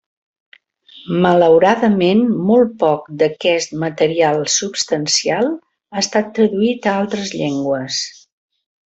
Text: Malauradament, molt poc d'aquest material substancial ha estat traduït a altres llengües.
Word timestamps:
Malauradament, 1.25 2.23
molt 2.47 2.73
poc 2.83 3.05
d'aquest 3.19 3.75
material 3.83 4.41
substancial 4.55 5.51
ha 5.95 6.03
estat 6.05 6.33
traduït 6.39 6.89
a 6.93 6.99
altres 7.03 7.35
llengües. 7.43 8.01